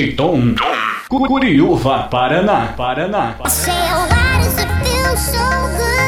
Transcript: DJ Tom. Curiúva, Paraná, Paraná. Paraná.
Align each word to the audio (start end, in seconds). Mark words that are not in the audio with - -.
DJ 0.00 0.16
Tom. 0.16 0.56
Curiúva, 1.12 2.08
Paraná, 2.08 2.72
Paraná. 2.72 3.36
Paraná. 3.36 5.99